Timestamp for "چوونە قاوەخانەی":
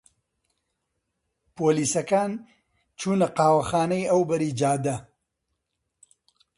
2.99-4.09